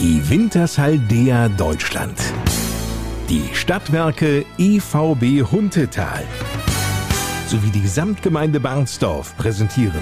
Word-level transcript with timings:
Die 0.00 0.30
Wintershaldea 0.30 1.50
Deutschland. 1.50 2.18
Die 3.28 3.54
Stadtwerke 3.54 4.46
EVB 4.56 5.42
Huntetal 5.52 6.24
sowie 7.46 7.68
die 7.68 7.82
Gesamtgemeinde 7.82 8.60
Barnsdorf 8.60 9.36
präsentieren. 9.36 10.00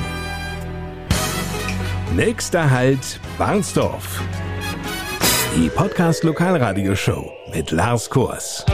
Nächster 2.14 2.70
Halt 2.70 3.18
Barnsdorf. 3.38 4.22
Die 5.56 5.68
Podcast 5.68 6.22
Lokalradioshow 6.22 7.32
mit 7.52 7.72
Lars 7.72 8.08
Kors. 8.08 8.64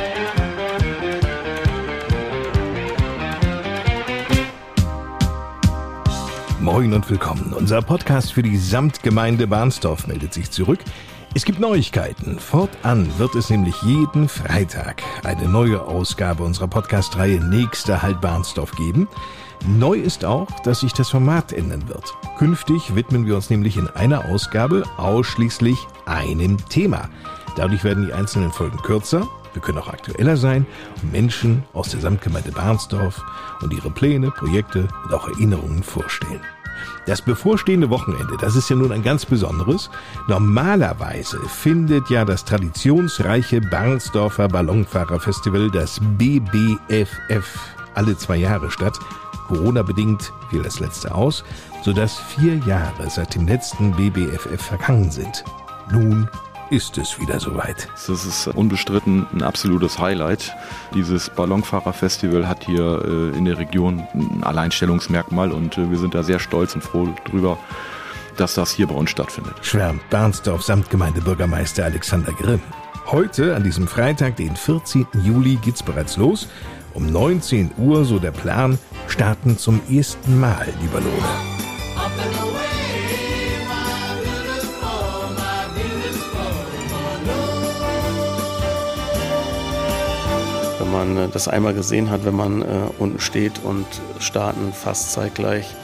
Moin 6.60 6.92
und 6.92 7.08
willkommen. 7.08 7.54
Unser 7.54 7.82
Podcast 7.82 8.32
für 8.32 8.42
die 8.42 8.56
Samtgemeinde 8.56 9.46
Barnsdorf 9.46 10.06
meldet 10.06 10.32
sich 10.34 10.50
zurück. 10.50 10.80
Es 11.36 11.44
gibt 11.44 11.58
Neuigkeiten. 11.58 12.38
Fortan 12.38 13.08
wird 13.18 13.34
es 13.34 13.50
nämlich 13.50 13.74
jeden 13.82 14.28
Freitag 14.28 15.02
eine 15.24 15.48
neue 15.48 15.82
Ausgabe 15.82 16.44
unserer 16.44 16.68
Podcast-Reihe 16.68 17.42
Nächster 17.42 18.02
Halt 18.02 18.20
Barnsdorf 18.20 18.70
geben. 18.76 19.08
Neu 19.66 19.98
ist 19.98 20.24
auch, 20.24 20.48
dass 20.60 20.80
sich 20.80 20.92
das 20.92 21.10
Format 21.10 21.52
ändern 21.52 21.88
wird. 21.88 22.14
Künftig 22.38 22.94
widmen 22.94 23.26
wir 23.26 23.34
uns 23.34 23.50
nämlich 23.50 23.76
in 23.76 23.88
einer 23.88 24.26
Ausgabe 24.26 24.84
ausschließlich 24.96 25.76
einem 26.06 26.64
Thema. 26.68 27.08
Dadurch 27.56 27.82
werden 27.82 28.06
die 28.06 28.12
einzelnen 28.12 28.52
Folgen 28.52 28.78
kürzer, 28.78 29.28
wir 29.54 29.62
können 29.62 29.78
auch 29.78 29.88
aktueller 29.88 30.36
sein 30.36 30.64
und 31.02 31.10
Menschen 31.10 31.64
aus 31.72 31.88
der 31.88 32.00
Samtgemeinde 32.00 32.52
Barnsdorf 32.52 33.20
und 33.60 33.72
ihre 33.72 33.90
Pläne, 33.90 34.30
Projekte 34.30 34.86
und 35.04 35.12
auch 35.12 35.26
Erinnerungen 35.26 35.82
vorstellen. 35.82 36.40
Das 37.06 37.22
bevorstehende 37.22 37.90
Wochenende, 37.90 38.36
das 38.40 38.56
ist 38.56 38.70
ja 38.70 38.76
nun 38.76 38.92
ein 38.92 39.02
ganz 39.02 39.26
besonderes. 39.26 39.90
Normalerweise 40.28 41.38
findet 41.48 42.08
ja 42.10 42.24
das 42.24 42.44
traditionsreiche 42.44 43.60
Barnsdorfer 43.60 44.48
Ballonfahrerfestival, 44.48 45.70
das 45.70 46.00
BBFF, 46.18 47.58
alle 47.94 48.16
zwei 48.16 48.36
Jahre 48.36 48.70
statt. 48.70 48.98
Corona-bedingt 49.48 50.32
fiel 50.50 50.62
das 50.62 50.80
letzte 50.80 51.14
aus, 51.14 51.44
sodass 51.82 52.18
vier 52.18 52.56
Jahre 52.66 53.10
seit 53.10 53.34
dem 53.34 53.46
letzten 53.46 53.92
BBFF 53.92 54.62
vergangen 54.62 55.10
sind. 55.10 55.44
Nun 55.92 56.28
ist 56.70 56.98
es 56.98 57.20
wieder 57.20 57.40
soweit. 57.40 57.88
Das 57.92 58.08
ist 58.08 58.48
unbestritten 58.48 59.26
ein 59.32 59.42
absolutes 59.42 59.98
Highlight. 59.98 60.54
Dieses 60.94 61.30
Ballonfahrerfestival 61.30 62.48
hat 62.48 62.64
hier 62.64 63.02
äh, 63.04 63.36
in 63.36 63.44
der 63.44 63.58
Region 63.58 64.06
ein 64.14 64.42
Alleinstellungsmerkmal 64.42 65.52
und 65.52 65.78
äh, 65.78 65.90
wir 65.90 65.98
sind 65.98 66.14
da 66.14 66.22
sehr 66.22 66.38
stolz 66.38 66.74
und 66.74 66.82
froh 66.82 67.08
drüber, 67.24 67.58
dass 68.36 68.54
das 68.54 68.72
hier 68.72 68.86
bei 68.86 68.94
uns 68.94 69.10
stattfindet. 69.10 69.54
Schwärmt 69.62 70.08
Barnsdorf 70.10 70.62
Samtgemeindebürgermeister 70.62 71.84
Alexander 71.84 72.32
Grimm. 72.32 72.60
Heute, 73.06 73.54
an 73.54 73.62
diesem 73.62 73.86
Freitag, 73.86 74.36
den 74.36 74.56
14. 74.56 75.06
Juli, 75.22 75.56
geht's 75.56 75.82
bereits 75.82 76.16
los. 76.16 76.48
Um 76.94 77.06
19 77.06 77.72
Uhr, 77.76 78.04
so 78.04 78.18
der 78.18 78.30
Plan, 78.30 78.78
starten 79.08 79.58
zum 79.58 79.80
ersten 79.90 80.40
Mal 80.40 80.66
die 80.82 80.86
Ballone. 80.86 81.53
Man 90.94 91.16
äh, 91.16 91.28
das 91.28 91.48
einmal 91.48 91.74
gesehen 91.74 92.10
hat, 92.10 92.24
wenn 92.24 92.36
man 92.36 92.62
äh, 92.62 92.66
unten 92.98 93.20
steht 93.20 93.60
und 93.62 93.86
starten 94.20 94.72
fast 94.72 95.12
zeitgleich 95.12 95.74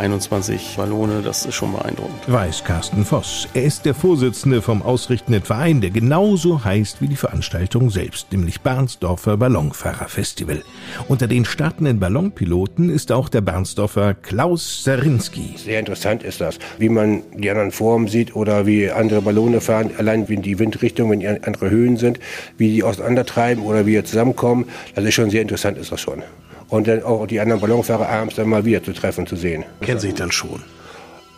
21 0.00 0.76
Ballone, 0.78 1.20
das 1.22 1.44
ist 1.44 1.54
schon 1.54 1.72
beeindruckend. 1.72 2.20
Weiß 2.26 2.64
Carsten 2.64 3.04
Voss. 3.04 3.46
Er 3.52 3.64
ist 3.64 3.84
der 3.84 3.94
Vorsitzende 3.94 4.62
vom 4.62 4.80
ausrichtenden 4.82 5.42
Verein, 5.42 5.82
der 5.82 5.90
genauso 5.90 6.64
heißt 6.64 7.02
wie 7.02 7.08
die 7.08 7.16
Veranstaltung 7.16 7.90
selbst, 7.90 8.32
nämlich 8.32 8.62
Barnsdorfer 8.62 9.36
Ballonfahrerfestival. 9.36 10.62
Unter 11.08 11.28
den 11.28 11.44
startenden 11.44 12.00
Ballonpiloten 12.00 12.88
ist 12.88 13.12
auch 13.12 13.28
der 13.28 13.42
Barnsdorfer 13.42 14.14
Klaus 14.14 14.84
Sarinski. 14.84 15.54
Sehr 15.56 15.78
interessant 15.78 16.22
ist 16.22 16.40
das, 16.40 16.58
wie 16.78 16.88
man 16.88 17.22
die 17.36 17.50
anderen 17.50 17.70
Formen 17.70 18.08
sieht 18.08 18.34
oder 18.34 18.64
wie 18.64 18.90
andere 18.90 19.20
Ballone 19.20 19.60
fahren, 19.60 19.90
allein 19.98 20.30
wie 20.30 20.38
die 20.38 20.58
Windrichtung, 20.58 21.10
wenn 21.10 21.20
die 21.20 21.28
andere 21.28 21.68
Höhen 21.68 21.98
sind, 21.98 22.18
wie 22.56 22.70
die 22.70 22.82
auseinandertreiben 22.82 23.62
oder 23.62 23.84
wie 23.84 23.96
die 23.96 24.04
zusammenkommen. 24.04 24.64
Das 24.94 25.04
ist 25.04 25.12
schon 25.12 25.28
sehr 25.28 25.42
interessant, 25.42 25.76
ist 25.76 25.92
das 25.92 26.00
schon 26.00 26.22
und 26.70 26.88
dann 26.88 27.02
auch 27.02 27.26
die 27.26 27.40
anderen 27.40 27.60
Ballonfahrer 27.60 28.08
abends 28.08 28.36
dann 28.36 28.48
mal 28.48 28.64
wieder 28.64 28.82
zu 28.82 28.92
treffen, 28.92 29.26
zu 29.26 29.36
sehen. 29.36 29.64
Kennen 29.80 30.00
sich 30.00 30.14
dann 30.14 30.32
schon? 30.32 30.62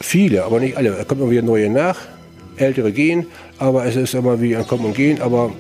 Viele, 0.01 0.45
aber 0.45 0.61
nicht 0.61 0.77
alle. 0.77 0.93
Da 0.93 1.05
kommen 1.05 1.23
immer 1.23 1.31
wieder 1.31 1.43
neue 1.43 1.71
nach, 1.71 1.99
ältere 2.57 2.93
gehen, 2.93 3.27
aber 3.59 3.85
es 3.87 3.97
ist 3.97 4.15
immer 4.15 4.41
wie 4.41 4.57
ein 4.57 4.67
Kommen 4.67 4.85
und 4.85 4.95
Gehen, 4.95 5.21
aber 5.23 5.53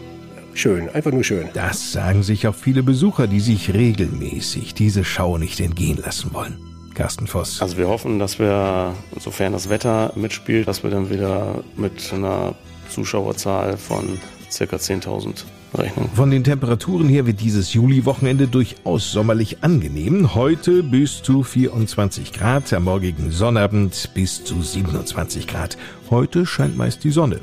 schön, 0.55 0.88
einfach 0.91 1.12
nur 1.12 1.25
schön. 1.25 1.49
Das 1.55 1.93
sagen 1.93 2.22
sich 2.22 2.47
auch 2.47 2.55
viele 2.55 2.82
Besucher, 2.82 3.27
die 3.27 3.41
sich 3.41 3.72
regelmäßig 3.72 4.75
diese 4.75 5.05
Schau 5.05 5.38
nicht 5.38 5.61
entgehen 5.61 5.99
lassen 6.05 6.32
wollen. 6.34 6.59
Carsten 6.94 7.27
Voss. 7.27 7.62
Also 7.62 7.78
wir 7.78 7.88
hoffen, 7.88 8.19
dass 8.19 8.38
wir, 8.38 8.94
sofern 9.19 9.53
das 9.53 9.71
Wetter 9.71 10.12
mitspielt, 10.15 10.69
dass 10.69 10.82
wir 10.82 10.91
dann 10.91 11.09
wieder 11.09 11.65
mit 11.77 12.12
einer 12.12 12.55
Zuschauerzahl 12.91 13.78
von 13.78 14.19
circa 14.50 14.77
10.000 14.77 15.44
rechnen. 15.75 16.09
Von 16.15 16.31
den 16.31 16.44
Temperaturen 16.44 17.09
her 17.09 17.27
wird 17.27 17.41
dieses 17.41 17.72
Juli-Wochenende 17.72 18.49
durchaus 18.49 19.12
sommerlich 19.12 19.62
angenehm. 19.62 20.34
Heute 20.34 20.83
bis 20.83 21.22
zu 21.22 21.43
24 21.43 22.33
Grad, 22.33 22.72
am 22.72 22.84
morgigen 22.84 23.31
Sonnabend 23.31 24.11
bis 24.15 24.44
zu 24.44 24.62
27 24.62 25.47
Grad. 25.47 25.77
Heute 26.11 26.47
scheint 26.47 26.77
meist 26.77 27.05
die 27.05 27.11
Sonne. 27.11 27.41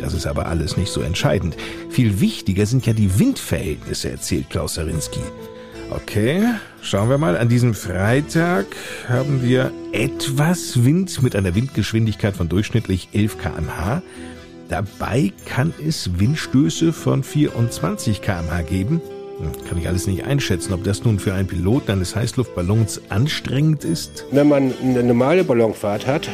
Das 0.00 0.14
ist 0.14 0.26
aber 0.26 0.46
alles 0.46 0.76
nicht 0.76 0.90
so 0.90 1.00
entscheidend. 1.00 1.56
Viel 1.90 2.20
wichtiger 2.20 2.66
sind 2.66 2.86
ja 2.86 2.92
die 2.92 3.18
Windverhältnisse, 3.18 4.10
erzählt 4.10 4.50
Klaus 4.50 4.74
Sarinski. 4.74 5.20
Okay, 5.90 6.42
schauen 6.80 7.10
wir 7.10 7.18
mal. 7.18 7.36
An 7.36 7.48
diesem 7.48 7.74
Freitag 7.74 8.66
haben 9.08 9.42
wir 9.42 9.70
etwas 9.92 10.84
Wind 10.84 11.22
mit 11.22 11.36
einer 11.36 11.54
Windgeschwindigkeit 11.54 12.34
von 12.34 12.48
durchschnittlich 12.48 13.10
11 13.12 13.36
kmh. 13.38 14.02
Dabei 14.72 15.34
kann 15.44 15.74
es 15.86 16.18
Windstöße 16.18 16.94
von 16.94 17.22
24 17.22 18.22
kmh 18.22 18.62
geben. 18.62 19.02
Hm, 19.38 19.68
kann 19.68 19.76
ich 19.76 19.86
alles 19.86 20.06
nicht 20.06 20.24
einschätzen, 20.24 20.72
ob 20.72 20.82
das 20.82 21.04
nun 21.04 21.18
für 21.18 21.34
einen 21.34 21.46
Piloten 21.46 21.90
eines 21.90 22.16
Heißluftballons 22.16 23.02
anstrengend 23.10 23.84
ist. 23.84 24.24
Wenn 24.30 24.48
man 24.48 24.72
eine 24.82 25.02
normale 25.02 25.44
Ballonfahrt 25.44 26.06
hat, 26.06 26.26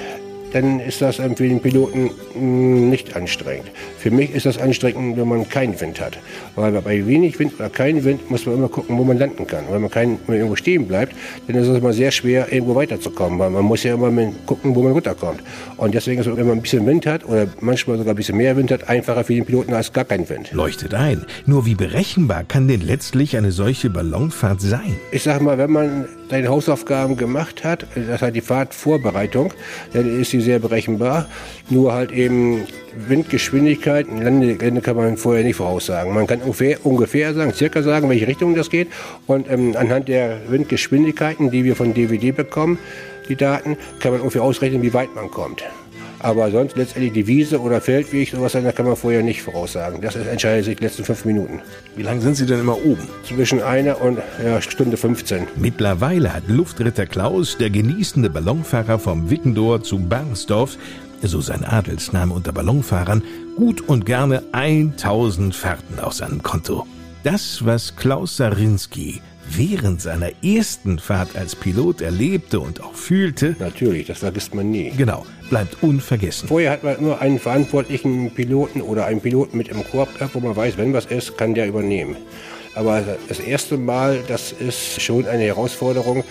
dann 0.53 0.81
ist 0.81 1.01
das 1.03 1.17
für 1.17 1.49
den 1.49 1.61
Piloten 1.61 2.11
mm, 2.35 2.91
nicht 2.91 3.17
anstrengend. 3.17 3.71
Für 3.99 4.11
mich 4.11 4.35
ist 4.35 4.47
das 4.47 4.59
anstrengend, 4.59 5.17
wenn 5.17 5.29
man 5.29 5.49
keinen 5.49 5.79
Wind 5.81 6.01
hat. 6.01 6.19
Weil 6.57 6.73
bei 6.73 7.07
wenig 7.07 7.39
Wind 7.39 7.55
oder 7.59 7.69
keinem 7.69 8.05
Wind 8.05 8.31
muss 8.31 8.47
man 8.47 8.57
immer 8.57 8.69
gucken, 8.69 8.97
wo 8.99 9.05
man 9.05 9.19
landen 9.19 9.47
kann. 9.47 9.65
Wenn 9.71 9.81
man, 9.83 9.91
kein, 9.91 10.11
wenn 10.11 10.19
man 10.27 10.37
irgendwo 10.37 10.57
stehen 10.57 10.87
bleibt, 10.87 11.15
dann 11.47 11.57
ist 11.57 11.69
es 11.69 11.79
immer 11.79 11.93
sehr 11.93 12.11
schwer, 12.11 12.53
irgendwo 12.53 12.75
weiterzukommen. 12.75 13.39
Weil 13.39 13.51
man 13.51 13.65
muss 13.65 13.83
ja 13.83 13.95
immer 13.95 14.11
gucken, 14.47 14.75
wo 14.75 14.83
man 14.83 14.93
runterkommt. 14.93 15.43
Und 15.77 15.95
deswegen 15.95 16.21
ist 16.21 16.27
es, 16.27 16.37
wenn 16.37 16.47
man 16.47 16.59
ein 16.59 16.63
bisschen 16.63 16.87
Wind 16.87 17.07
hat 17.07 17.25
oder 17.27 17.47
manchmal 17.61 17.99
sogar 17.99 18.15
ein 18.15 18.17
bisschen 18.17 18.37
mehr 18.37 18.57
Wind 18.57 18.71
hat, 18.71 18.89
einfacher 18.89 19.25
für 19.25 19.35
den 19.35 19.45
Piloten 19.45 19.75
als 19.75 19.93
gar 19.93 20.05
keinen 20.05 20.29
Wind. 20.29 20.53
Leuchtet 20.53 20.95
ein. 20.95 21.25
Nur 21.47 21.67
wie 21.67 21.75
berechenbar 21.75 22.45
kann 22.45 22.69
denn 22.69 22.81
letztlich 22.81 23.37
eine 23.37 23.53
solche 23.53 23.91
Ballonfahrt 23.91 24.61
sein? 24.61 24.97
Ich 25.13 25.23
sage 25.23 25.45
mal, 25.45 25.59
wenn 25.59 25.71
man 25.71 26.07
seine 26.31 26.49
Hausaufgaben 26.49 27.17
gemacht 27.17 27.65
hat, 27.65 27.87
das 27.95 28.23
heißt 28.23 28.37
die 28.37 28.41
Fahrtvorbereitung, 28.41 29.53
dann 29.93 30.21
ist 30.21 30.33
sie 30.41 30.47
sehr 30.47 30.59
berechenbar. 30.59 31.27
Nur 31.71 31.93
halt 31.93 32.13
eben 32.13 32.67
Windgeschwindigkeit, 33.09 34.07
Landgelände 34.09 34.81
kann 34.81 34.97
man 34.97 35.17
vorher 35.17 35.45
nicht 35.45 35.57
voraussagen. 35.57 36.15
Man 36.15 36.27
kann 36.27 36.41
ungefähr, 36.41 36.85
ungefähr 36.85 37.35
sagen, 37.35 37.53
circa 37.53 37.83
sagen, 37.83 38.09
welche 38.09 38.27
Richtung 38.27 38.55
das 38.55 38.71
geht. 38.71 38.89
Und 39.27 39.51
ähm, 39.51 39.75
anhand 39.77 40.09
der 40.09 40.39
Windgeschwindigkeiten, 40.49 41.51
die 41.51 41.65
wir 41.65 41.77
von 41.77 41.95
DVD 41.95 42.33
bekommen, 42.33 42.79
die 43.29 43.37
Daten, 43.37 43.77
kann 44.01 44.13
man 44.13 44.21
ungefähr 44.21 44.43
ausrechnen, 44.43 44.83
wie 44.83 44.95
weit 44.95 45.15
man 45.15 45.31
kommt. 45.31 45.63
Aber 46.21 46.51
sonst 46.51 46.77
letztendlich 46.77 47.13
die 47.13 47.27
Wiese 47.27 47.61
oder 47.61 47.81
Feldweg, 47.81 48.31
sowas, 48.31 48.53
da 48.53 48.73
kann 48.73 48.87
man 48.87 48.97
vorher 48.97 49.23
nicht 49.23 49.43
voraussagen. 49.43 50.01
Das 50.01 50.17
entscheidet 50.17 50.65
sich 50.65 50.77
die 50.77 50.85
letzten 50.85 51.05
fünf 51.05 51.25
Minuten. 51.25 51.61
Wie 51.97 52.03
lange 52.03 52.21
sind 52.21 52.35
Sie 52.37 52.47
denn 52.47 52.61
immer 52.61 52.77
oben? 52.77 53.09
Zwischen 53.25 53.63
einer 53.63 54.01
und 54.01 54.19
ja, 54.45 54.61
Stunde 54.61 54.97
15. 54.97 55.47
Mittlerweile 55.57 56.35
hat 56.35 56.49
Luftritter 56.49 57.07
Klaus, 57.07 57.57
der 57.59 57.71
genießende 57.71 58.31
Ballonfahrer 58.31 58.99
vom 58.99 59.31
Wickendor 59.31 59.83
zu 59.83 59.99
Barnsdorf, 59.99 60.77
so 61.23 61.41
sein 61.41 61.65
Adelsname 61.65 62.35
unter 62.35 62.53
Ballonfahrern, 62.53 63.23
gut 63.57 63.81
und 63.89 64.07
gerne 64.07 64.43
1000 64.53 65.55
Fahrten 65.55 65.99
auf 66.01 66.15
seinem 66.15 66.43
Konto. 66.43 66.87
Das, 67.25 67.65
was 67.65 67.97
Klaus 67.97 68.37
Sarinski 68.37 69.21
während 69.51 70.01
seiner 70.01 70.31
ersten 70.43 70.99
Fahrt 70.99 71.37
als 71.37 71.57
Pilot 71.57 72.01
erlebte 72.01 72.61
und 72.61 72.83
auch 72.83 72.95
fühlte. 72.95 73.57
Natürlich, 73.59 74.07
das 74.07 74.19
vergisst 74.19 74.55
man 74.55 74.71
nie. 74.71 74.93
Genau, 74.97 75.27
bleibt 75.49 75.83
unvergessen. 75.83 76.49
Vorher 76.49 76.71
hat 76.73 76.85
man 76.85 77.03
nur 77.03 77.21
einen 77.21 77.39
verantwortlichen 77.39 78.31
Piloten 78.31 78.81
oder 78.81 79.07
einen 79.07 79.21
Piloten 79.21 79.57
mit 79.57 79.69
im 79.69 79.85
Korb 79.89 80.15
gehabt, 80.15 80.35
wo 80.35 80.41
man 80.41 80.55
weiß, 80.55 80.77
wenn 80.77 80.93
was 80.93 81.07
ist, 81.07 81.37
kann 81.39 81.55
der 81.55 81.67
übernehmen. 81.67 82.17
Aber 82.75 83.03
das 83.29 83.41
erste 83.41 83.77
Mal, 83.77 84.21
das 84.29 84.53
ist 84.53 85.01
schon 85.01 85.27
eine 85.27 85.45
Herausforderung, 85.45 86.23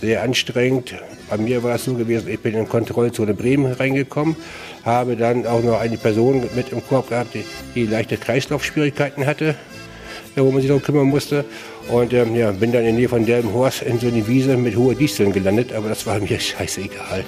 sehr 0.00 0.22
anstrengend. 0.22 0.94
Bei 1.30 1.38
mir 1.38 1.62
war 1.62 1.76
es 1.76 1.84
so 1.84 1.94
gewesen, 1.94 2.28
ich 2.28 2.40
bin 2.40 2.54
in 2.54 2.68
Kontrollzone 2.68 3.34
Bremen 3.34 3.72
reingekommen, 3.72 4.36
habe 4.84 5.16
dann 5.16 5.46
auch 5.46 5.62
noch 5.62 5.80
eine 5.80 5.96
Person 5.96 6.44
mit 6.54 6.72
im 6.72 6.86
Korb 6.86 7.08
gehabt, 7.08 7.34
die, 7.34 7.44
die 7.74 7.86
leichte 7.86 8.16
Kreislaufschwierigkeiten 8.16 9.26
hatte, 9.26 9.54
wo 10.44 10.50
man 10.50 10.60
sich 10.60 10.68
darum 10.68 10.82
kümmern 10.82 11.06
musste. 11.06 11.44
Und 11.88 12.12
ähm, 12.12 12.34
ja, 12.34 12.50
bin 12.52 12.72
dann 12.72 12.80
in 12.80 12.86
der 12.86 12.94
Nähe 12.94 13.08
von 13.08 13.24
Delmenhorst 13.24 13.82
in 13.82 13.98
so 13.98 14.08
eine 14.08 14.26
Wiese 14.26 14.56
mit 14.56 14.76
hohen 14.76 14.96
Disteln 14.96 15.32
gelandet, 15.32 15.72
aber 15.72 15.88
das 15.88 16.06
war 16.06 16.18
mir 16.20 16.40
scheißegal. 16.40 17.24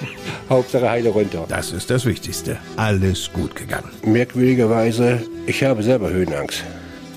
Hauptsache 0.50 0.88
heile 0.88 1.08
runter. 1.10 1.46
Das 1.48 1.72
ist 1.72 1.90
das 1.90 2.04
Wichtigste. 2.04 2.58
Alles 2.76 3.30
gut 3.32 3.56
gegangen. 3.56 3.90
Merkwürdigerweise, 4.04 5.20
ich 5.46 5.62
habe 5.64 5.82
selber 5.82 6.10
Höhenangst. 6.10 6.64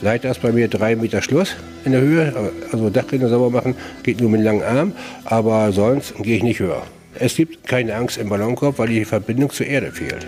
Leiter 0.02 0.31
ist 0.31 0.42
bei 0.42 0.52
mir 0.52 0.70
drei 0.70 0.96
Meter 0.96 1.22
Schluss 1.22 1.56
in 1.84 1.92
der 1.92 2.02
Höhe. 2.02 2.52
Also 2.72 2.90
Dachrinne 2.90 3.28
sauber 3.28 3.50
machen 3.50 3.75
geht 4.04 4.22
nur 4.22 4.30
mit 4.30 4.42
langen 4.42 4.64
Armen, 4.64 4.94
aber 5.25 5.72
sonst 5.74 6.16
gehe 6.22 6.38
ich 6.38 6.44
nicht 6.44 6.60
höher. 6.60 6.84
Es 7.16 7.36
gibt 7.36 7.68
keine 7.68 7.96
Angst 7.96 8.18
im 8.18 8.30
Ballonkorb, 8.30 8.80
weil 8.80 8.88
die 8.88 9.04
Verbindung 9.04 9.50
zur 9.50 9.66
Erde 9.66 9.92
fehlt. 9.92 10.25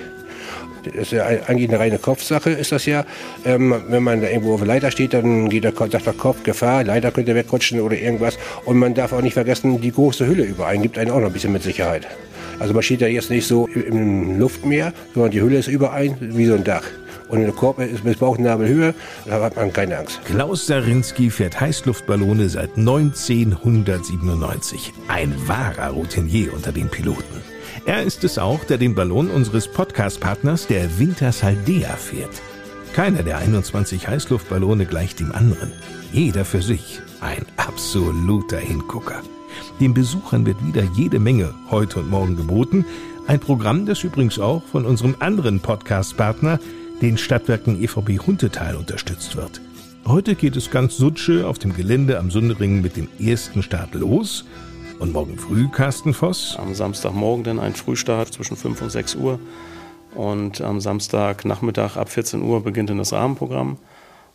Das 0.83 0.94
ist 0.95 1.12
ja 1.12 1.25
eigentlich 1.25 1.69
eine 1.69 1.80
reine 1.80 1.98
Kopfsache, 2.00 2.50
ist 2.51 2.72
das 2.72 2.86
ja. 2.86 3.06
Ähm, 3.45 3.75
wenn 3.88 4.04
man 4.04 4.22
da 4.22 4.30
irgendwo 4.30 4.54
auf 4.54 4.62
der 4.62 4.68
Leiter 4.68 4.92
steht, 4.92 5.13
dann 5.13 5.50
geht 5.50 5.63
der, 5.63 5.74
sagt 5.74 6.06
der 6.06 6.13
Kopf 6.13 6.44
Gefahr, 6.44 6.83
Leiter 6.83 7.12
könnte 7.12 7.36
wegrutschen 7.36 7.80
oder 7.81 7.98
irgendwas. 7.98 8.38
Und 8.66 8.78
man 8.78 8.94
darf 8.94 9.13
auch 9.13 9.22
nicht 9.22 9.33
vergessen, 9.33 9.81
die 9.81 9.92
große 9.92 10.25
Hülle 10.25 10.44
überein 10.44 10.81
gibt 10.81 10.98
einen 10.98 11.12
auch 11.12 11.19
noch 11.19 11.28
ein 11.28 11.33
bisschen 11.33 11.54
mit 11.54 11.63
Sicherheit. 11.63 12.07
Also 12.60 12.74
man 12.74 12.83
steht 12.83 13.01
da 13.01 13.07
jetzt 13.07 13.30
nicht 13.30 13.48
so 13.48 13.68
im 13.68 14.39
Luftmeer, 14.39 14.94
sondern 15.13 15.31
die 15.31 15.42
Hülle 15.42 15.57
ist 15.57 15.68
überein 15.68 16.16
wie 16.19 16.45
so 16.45 16.54
ein 16.54 16.63
Dach. 16.63 16.83
Und 17.31 17.42
der 17.42 17.51
Korb 17.54 17.80
ist 17.80 18.04
bis 18.04 18.18
Bauchnabelhöhe, 18.18 18.94
da 19.25 19.42
hat 19.42 19.56
man 19.56 19.72
keine 19.72 20.00
Angst. 20.00 20.19
Klaus 20.25 20.68
Sarinski 20.68 21.30
fährt 21.30 21.62
Heißluftballone 21.62 22.50
seit 22.50 22.78
1997. 22.78 24.92
Ein 25.07 25.33
wahrer 25.48 25.92
Routinier 25.92 26.54
unter 26.54 26.74
den 26.74 26.89
Piloten. 26.89 27.42
Er 27.86 28.04
ist 28.04 28.25
es 28.25 28.38
auch, 28.38 28.66
der 28.66 28.78
den 28.78 28.95
Ballon 28.95 29.31
unseres 29.31 29.69
Podcast-Partners, 29.69 30.68
der 30.68 31.00
Wintersaldea, 31.00 31.95
fährt. 31.95 32.42
Keiner 32.94 33.24
der 33.24 33.38
21 33.38 34.10
Heißluftballone 34.10 34.86
gleicht 34.86 35.22
dem 35.22 35.31
anderen. 35.31 35.72
Jeder 36.12 36.44
für 36.44 36.62
sich. 36.62 37.01
Ein 37.22 37.45
absoluter 37.56 38.57
Hingucker. 38.57 39.22
Den 39.80 39.94
Besuchern 39.94 40.45
wird 40.45 40.57
wieder 40.66 40.83
jede 40.95 41.19
Menge 41.19 41.54
heute 41.69 42.00
und 42.00 42.10
morgen 42.10 42.36
geboten. 42.36 42.86
Ein 43.28 43.39
Programm, 43.39 43.86
das 43.86 44.04
übrigens 44.04 44.39
auch 44.39 44.63
von 44.63 44.86
unserem 44.86 45.16
anderen 45.19 45.62
Podcast-Partner, 45.62 46.60
den 47.01 47.18
Stadtwerken 47.18 47.81
EVB 47.81 48.19
Huntetal 48.27 48.75
unterstützt 48.75 49.36
wird. 49.36 49.59
Heute 50.06 50.36
geht 50.36 50.56
es 50.56 50.69
ganz 50.69 50.98
sutsche 50.98 51.48
auf 51.48 51.57
dem 51.57 51.74
Gelände 51.74 52.19
am 52.19 52.30
Sundering 52.30 52.81
mit 52.81 52.95
dem 52.95 53.07
ersten 53.19 53.63
Start 53.63 53.95
los. 53.95 54.45
Und 55.00 55.13
morgen 55.13 55.39
früh, 55.39 55.68
Carsten 55.68 56.13
Voss? 56.13 56.56
Am 56.59 56.75
Samstagmorgen 56.75 57.44
dann 57.44 57.59
ein 57.59 57.74
Frühstart 57.74 58.33
zwischen 58.33 58.56
5 58.56 58.83
und 58.83 58.92
6 58.92 59.15
Uhr. 59.15 59.39
Und 60.13 60.62
am 60.62 60.80
Samstagnachmittag 60.80 61.98
ab 61.98 62.09
14 62.09 62.44
Uhr 62.44 62.63
beginnt 62.63 62.92
dann 62.92 63.00
das 63.00 63.13
Abendprogramm. 63.13 63.77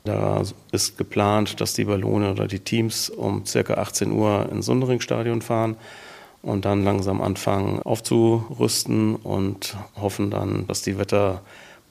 Da 0.04 0.42
ist 0.72 0.98
geplant, 0.98 1.60
dass 1.60 1.74
die 1.74 1.84
Ballone 1.84 2.32
oder 2.32 2.48
die 2.48 2.60
Teams 2.60 3.10
um 3.10 3.44
ca. 3.44 3.74
18 3.74 4.10
Uhr 4.10 4.48
ins 4.50 4.66
Sunderingstadion 4.66 5.40
fahren 5.40 5.76
und 6.42 6.64
dann 6.64 6.82
langsam 6.82 7.20
anfangen 7.20 7.80
aufzurüsten 7.82 9.16
und 9.16 9.76
hoffen 10.00 10.30
dann, 10.30 10.66
dass 10.66 10.82
die 10.82 10.98
Wetter 10.98 11.42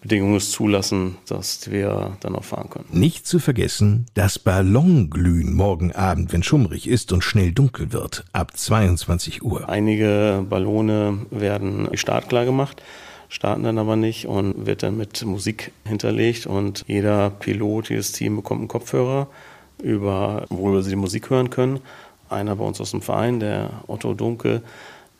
Bedingungen 0.06 0.36
es 0.36 0.52
zulassen, 0.52 1.18
dass 1.25 1.72
wir 1.72 2.16
dann 2.19 2.36
auch 2.36 2.44
fahren 2.44 2.69
können. 2.69 2.86
Nicht 2.92 3.25
zu 3.25 3.40
vergessen, 3.40 4.06
das 4.13 4.38
Ballonglühen 4.38 5.52
morgen 5.52 5.94
Abend, 5.94 6.31
wenn 6.31 6.44
schummrig 6.44 6.88
ist 6.88 7.12
und 7.12 7.24
schnell 7.24 7.52
dunkel 7.52 7.92
wird, 7.92 8.24
ab 8.31 8.56
22 8.56 9.42
Uhr. 9.42 9.68
Einige 9.68 10.46
Ballone 10.48 11.25
werden 11.31 11.90
startklar 11.96 12.46
gemacht, 12.46 12.84
starten 13.30 13.63
dann 13.63 13.80
aber 13.80 13.96
nicht 13.96 14.28
und 14.28 14.68
wird 14.68 14.84
dann 14.84 14.96
mit 14.96 15.25
Musik 15.25 15.72
hinterlegt 15.88 16.46
und 16.46 16.84
jeder 16.86 17.31
Pilot, 17.31 17.90
jedes 17.90 18.12
Team 18.12 18.36
bekommt 18.36 18.60
einen 18.60 18.68
Kopfhörer, 18.68 19.28
über, 19.81 20.46
worüber 20.50 20.84
sie 20.84 20.92
die 20.92 20.98
Musik 20.98 21.31
hören 21.31 21.50
können. 21.50 21.80
Einer 22.30 22.56
bei 22.57 22.63
uns 22.63 22.80
aus 22.80 22.92
dem 22.92 23.02
Verein, 23.02 23.40
der 23.40 23.72
Otto 23.88 24.13
Dunke, 24.13 24.62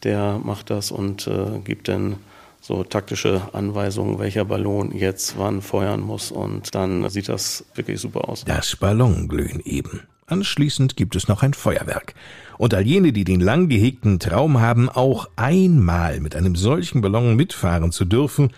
der 0.04 0.40
macht 0.44 0.70
das 0.70 0.92
und 0.92 1.26
äh, 1.26 1.58
gibt 1.64 1.88
dann 1.88 2.18
so 2.66 2.84
taktische 2.84 3.44
Anweisungen, 3.54 4.18
welcher 4.18 4.44
Ballon 4.46 4.92
jetzt 4.92 5.38
wann 5.38 5.62
feuern 5.62 6.02
muss 6.02 6.32
und 6.32 6.74
dann 6.74 7.08
sieht 7.10 7.30
das 7.30 7.64
wirklich 7.76 8.00
super 8.02 8.28
aus. 8.28 8.44
Das 8.44 8.76
Ballonglühen 8.76 9.60
eben. 9.60 10.02
Anschließend 10.26 10.96
gibt 10.96 11.16
es 11.16 11.28
noch 11.28 11.44
ein 11.44 11.54
Feuerwerk. 11.54 12.16
Und 12.58 12.74
all 12.74 12.82
jene, 12.82 13.14
die 13.14 13.24
den 13.24 13.40
lang 13.40 13.70
gehegten 13.70 14.20
Traum 14.20 14.60
haben, 14.60 14.90
auch 14.90 15.30
einmal 15.36 16.20
mit 16.20 16.36
einem 16.36 16.56
solchen 16.56 17.02
Ballon 17.02 17.36
mitfahren 17.36 17.92
zu 17.92 18.04
dürfen, 18.04 18.52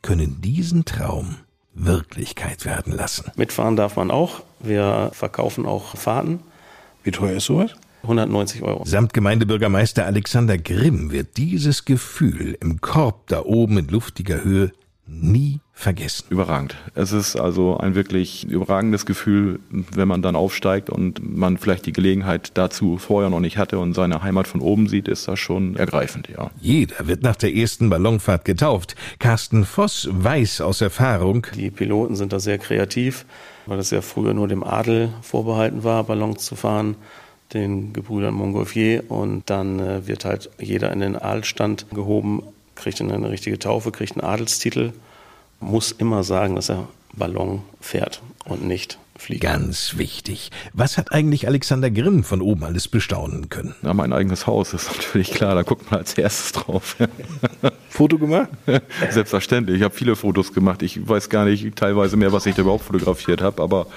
können 0.00 0.40
diesen 0.40 0.86
Traum 0.86 1.36
Wirklichkeit 1.74 2.64
werden 2.64 2.94
lassen. 2.94 3.30
Mitfahren 3.36 3.76
darf 3.76 3.96
man 3.96 4.10
auch. 4.10 4.40
Wir 4.60 5.10
verkaufen 5.12 5.66
auch 5.66 5.96
Fahrten. 5.98 6.40
Wie 7.02 7.10
teuer 7.10 7.36
ist 7.36 7.44
sowas? 7.44 7.72
190 8.02 8.62
Euro. 8.62 8.84
Samt 8.84 9.12
Gemeindebürgermeister 9.12 10.06
Alexander 10.06 10.58
Grimm 10.58 11.10
wird 11.10 11.36
dieses 11.36 11.84
Gefühl 11.84 12.56
im 12.60 12.80
Korb 12.80 13.26
da 13.28 13.44
oben 13.44 13.78
in 13.78 13.88
luftiger 13.88 14.42
Höhe 14.42 14.72
nie 15.10 15.60
vergessen. 15.72 16.26
Überragend. 16.30 16.76
Es 16.94 17.12
ist 17.12 17.36
also 17.36 17.78
ein 17.78 17.94
wirklich 17.94 18.44
überragendes 18.48 19.06
Gefühl, 19.06 19.60
wenn 19.70 20.06
man 20.06 20.22
dann 20.22 20.36
aufsteigt 20.36 20.90
und 20.90 21.20
man 21.36 21.56
vielleicht 21.56 21.86
die 21.86 21.92
Gelegenheit 21.92 22.52
dazu 22.54 22.98
vorher 22.98 23.30
noch 23.30 23.40
nicht 23.40 23.58
hatte 23.58 23.78
und 23.78 23.94
seine 23.94 24.22
Heimat 24.22 24.46
von 24.46 24.60
oben 24.60 24.88
sieht, 24.88 25.08
ist 25.08 25.26
das 25.26 25.38
schon 25.38 25.76
ergreifend, 25.76 26.28
ja. 26.28 26.50
Jeder 26.60 27.06
wird 27.06 27.22
nach 27.22 27.36
der 27.36 27.54
ersten 27.54 27.90
Ballonfahrt 27.90 28.44
getauft. 28.44 28.94
Carsten 29.18 29.64
Voss 29.64 30.08
weiß 30.12 30.60
aus 30.60 30.80
Erfahrung. 30.80 31.46
Die 31.56 31.70
Piloten 31.70 32.14
sind 32.14 32.32
da 32.32 32.40
sehr 32.40 32.58
kreativ, 32.58 33.24
weil 33.66 33.78
es 33.78 33.90
ja 33.90 34.02
früher 34.02 34.34
nur 34.34 34.48
dem 34.48 34.62
Adel 34.62 35.12
vorbehalten 35.22 35.82
war, 35.82 36.04
Ballons 36.04 36.44
zu 36.44 36.56
fahren 36.56 36.96
den 37.54 37.92
Gebrüdern 37.92 38.34
Montgolfier 38.34 39.10
und 39.10 39.48
dann 39.50 39.80
äh, 39.80 40.06
wird 40.06 40.24
halt 40.24 40.50
jeder 40.58 40.92
in 40.92 41.00
den 41.00 41.16
Adelstand 41.16 41.86
gehoben, 41.92 42.42
kriegt 42.74 43.00
dann 43.00 43.10
eine 43.10 43.30
richtige 43.30 43.58
Taufe, 43.58 43.92
kriegt 43.92 44.12
einen 44.12 44.24
Adelstitel, 44.24 44.92
muss 45.58 45.92
immer 45.92 46.22
sagen, 46.24 46.56
dass 46.56 46.70
er 46.70 46.88
Ballon 47.12 47.62
fährt 47.80 48.22
und 48.44 48.64
nicht 48.64 48.98
fliegt. 49.16 49.42
Ganz 49.42 49.98
wichtig. 49.98 50.50
Was 50.72 50.96
hat 50.96 51.12
eigentlich 51.12 51.46
Alexander 51.46 51.90
Grimm 51.90 52.24
von 52.24 52.40
oben 52.40 52.64
alles 52.64 52.88
bestaunen 52.88 53.48
können? 53.48 53.74
Ja, 53.82 53.94
mein 53.94 54.12
eigenes 54.12 54.46
Haus 54.46 54.72
ist 54.72 54.90
natürlich 54.96 55.32
klar, 55.32 55.54
da 55.54 55.62
guckt 55.62 55.90
man 55.90 56.00
als 56.00 56.14
erstes 56.14 56.52
drauf. 56.52 56.96
Foto 58.00 58.16
gemacht? 58.16 58.48
Selbstverständlich. 59.10 59.76
Ich 59.76 59.82
habe 59.82 59.94
viele 59.94 60.16
Fotos 60.16 60.54
gemacht. 60.54 60.80
Ich 60.80 61.06
weiß 61.06 61.28
gar 61.28 61.44
nicht 61.44 61.76
teilweise 61.76 62.16
mehr, 62.16 62.32
was 62.32 62.46
ich 62.46 62.54
da 62.54 62.62
überhaupt 62.62 62.84
fotografiert 62.84 63.42
habe, 63.42 63.62
aber 63.62 63.88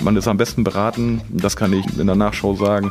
man 0.00 0.16
ist 0.16 0.26
am 0.26 0.36
besten 0.36 0.64
beraten, 0.64 1.20
das 1.30 1.54
kann 1.54 1.72
ich 1.72 1.86
in 1.96 2.08
der 2.08 2.16
Nachschau 2.16 2.56
sagen, 2.56 2.90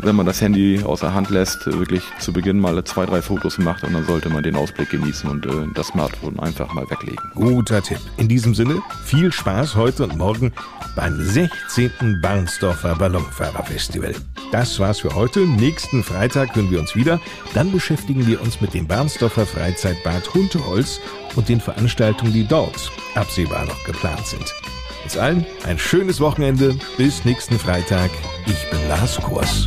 wenn 0.00 0.16
man 0.16 0.26
das 0.26 0.40
Handy 0.40 0.80
außer 0.84 1.12
Hand 1.12 1.30
lässt, 1.30 1.66
wirklich 1.66 2.02
zu 2.18 2.32
Beginn 2.32 2.58
mal 2.58 2.82
zwei, 2.84 3.06
drei 3.06 3.22
Fotos 3.22 3.58
macht 3.58 3.84
und 3.84 3.92
dann 3.92 4.04
sollte 4.04 4.28
man 4.28 4.42
den 4.42 4.56
Ausblick 4.56 4.90
genießen 4.90 5.28
und 5.28 5.46
äh, 5.46 5.50
das 5.74 5.88
Smartphone 5.88 6.38
einfach 6.38 6.72
mal 6.72 6.88
weglegen. 6.90 7.18
Guter 7.34 7.82
Tipp. 7.82 7.98
In 8.16 8.28
diesem 8.28 8.54
Sinne, 8.54 8.80
viel 9.04 9.32
Spaß 9.32 9.76
heute 9.76 10.04
und 10.04 10.16
morgen 10.16 10.52
beim 10.94 11.20
16. 11.20 12.20
Barnsdorfer 12.22 12.94
Ballonfahrerfestival. 12.96 14.14
Das 14.50 14.78
war's 14.78 15.00
für 15.00 15.14
heute. 15.14 15.40
Nächsten 15.40 16.02
Freitag 16.02 16.54
hören 16.56 16.70
wir 16.70 16.80
uns 16.80 16.96
wieder. 16.96 17.20
Dann 17.54 17.70
beschäftigen 17.70 18.26
wir 18.26 18.40
uns 18.40 18.60
mit 18.60 18.74
dem 18.74 18.86
Barnsdorfer 18.86 19.46
Freizeitbad 19.46 20.34
Hunteholz 20.34 21.00
und 21.36 21.48
den 21.48 21.60
Veranstaltungen, 21.60 22.32
die 22.32 22.46
dort 22.46 22.90
absehbar 23.14 23.64
noch 23.66 23.84
geplant 23.84 24.26
sind. 24.26 24.54
Uns 25.04 25.16
allen 25.16 25.46
ein 25.64 25.78
schönes 25.78 26.20
Wochenende. 26.20 26.76
Bis 26.96 27.24
nächsten 27.24 27.58
Freitag. 27.58 28.10
Ich 28.46 28.68
bin 28.70 28.88
Lars 28.88 29.16
Kurs. 29.16 29.66